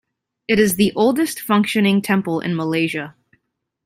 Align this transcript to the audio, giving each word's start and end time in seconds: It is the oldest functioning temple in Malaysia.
It 0.47 0.57
is 0.57 0.77
the 0.77 0.91
oldest 0.95 1.39
functioning 1.41 2.01
temple 2.01 2.39
in 2.39 2.55
Malaysia. 2.55 3.13